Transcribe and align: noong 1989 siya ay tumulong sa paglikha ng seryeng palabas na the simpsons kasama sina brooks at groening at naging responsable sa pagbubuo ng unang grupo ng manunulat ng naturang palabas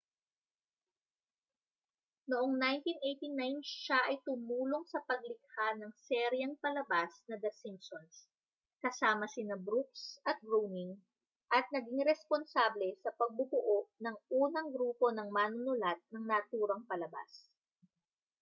noong 2.29 2.51
1989 2.57 3.61
siya 3.83 3.99
ay 4.09 4.17
tumulong 4.27 4.81
sa 4.91 4.99
paglikha 5.09 5.67
ng 5.77 5.91
seryeng 6.09 6.53
palabas 6.63 7.11
na 7.29 7.35
the 7.43 7.51
simpsons 7.61 8.15
kasama 8.83 9.25
sina 9.35 9.53
brooks 9.67 10.03
at 10.29 10.37
groening 10.47 10.91
at 11.57 11.65
naging 11.75 12.01
responsable 12.11 12.89
sa 13.05 13.11
pagbubuo 13.19 13.77
ng 14.03 14.17
unang 14.43 14.67
grupo 14.75 15.05
ng 15.13 15.27
manunulat 15.37 15.99
ng 16.17 16.23
naturang 16.33 16.81
palabas 16.89 17.31